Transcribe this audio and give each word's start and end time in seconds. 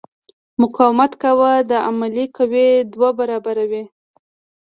مقاومه 0.61 1.07
قوه 1.23 1.51
د 1.69 1.71
عاملې 1.85 2.25
قوې 2.35 2.67
دوه 2.93 3.09
برابره 3.19 3.63
وي. 3.71 3.83